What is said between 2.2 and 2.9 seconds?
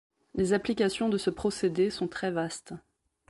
vastes.